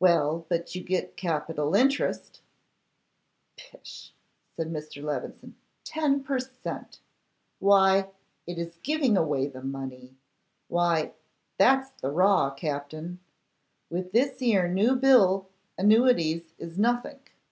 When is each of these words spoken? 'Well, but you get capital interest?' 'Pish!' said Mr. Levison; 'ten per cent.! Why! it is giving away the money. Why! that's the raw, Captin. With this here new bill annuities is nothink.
'Well, 0.00 0.44
but 0.48 0.74
you 0.74 0.82
get 0.82 1.16
capital 1.16 1.76
interest?' 1.76 2.40
'Pish!' 3.56 4.12
said 4.56 4.72
Mr. 4.72 5.00
Levison; 5.04 5.54
'ten 5.84 6.24
per 6.24 6.40
cent.! 6.40 6.98
Why! 7.60 8.10
it 8.44 8.58
is 8.58 8.80
giving 8.82 9.16
away 9.16 9.46
the 9.46 9.62
money. 9.62 10.16
Why! 10.66 11.12
that's 11.58 11.90
the 11.90 12.10
raw, 12.10 12.50
Captin. 12.52 13.20
With 13.88 14.10
this 14.10 14.40
here 14.40 14.66
new 14.66 14.96
bill 14.96 15.46
annuities 15.78 16.54
is 16.58 16.76
nothink. 16.76 17.36